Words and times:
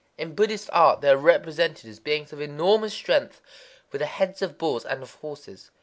In 0.17 0.33
Buddhist 0.33 0.67
art 0.73 1.01
they 1.01 1.11
are 1.11 1.15
represented 1.15 1.87
as 1.87 1.99
beings 1.99 2.33
of 2.33 2.41
enormous 2.41 2.91
strength, 2.95 3.39
with 3.91 3.99
the 3.99 4.07
heads 4.07 4.41
of 4.41 4.57
bulls 4.57 4.83
and 4.83 5.03
of 5.03 5.13
horses. 5.13 5.69